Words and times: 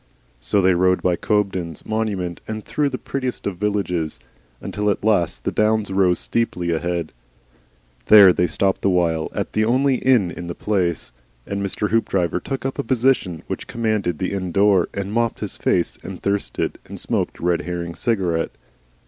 So 0.39 0.63
they 0.63 0.73
rode 0.73 1.03
by 1.03 1.15
Cobden's 1.15 1.85
monument 1.85 2.41
and 2.47 2.65
through 2.65 2.89
the 2.89 2.97
prettiest 2.97 3.45
of 3.45 3.57
villages, 3.57 4.19
until 4.59 4.89
at 4.89 5.03
last 5.03 5.43
the 5.43 5.51
downs 5.51 5.91
rose 5.93 6.17
steeply 6.17 6.71
ahead. 6.71 7.11
There 8.07 8.33
they 8.33 8.47
stopped 8.47 8.83
awhile 8.83 9.29
at 9.35 9.53
the 9.53 9.63
only 9.63 9.97
inn 9.97 10.31
in 10.31 10.47
the 10.47 10.55
place, 10.55 11.11
and 11.45 11.61
Mr. 11.61 11.91
Hoopdriver 11.91 12.39
took 12.39 12.65
up 12.65 12.79
a 12.79 12.83
position 12.83 13.43
which 13.45 13.67
commanded 13.67 14.17
the 14.17 14.33
inn 14.33 14.51
door, 14.51 14.89
and 14.91 15.13
mopped 15.13 15.39
his 15.41 15.55
face 15.55 15.99
and 16.01 16.19
thirsted 16.19 16.79
and 16.87 16.99
smoked 16.99 17.39
a 17.39 17.43
Red 17.43 17.61
Herring 17.61 17.93
cigarette. 17.93 18.55